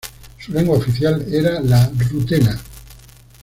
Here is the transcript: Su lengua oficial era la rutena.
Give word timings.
Su 0.39 0.51
lengua 0.51 0.79
oficial 0.79 1.23
era 1.31 1.59
la 1.59 1.87
rutena. 2.09 2.59